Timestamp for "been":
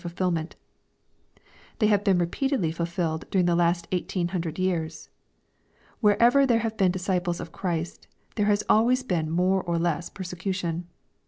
2.03-2.17, 6.75-6.91, 9.03-9.29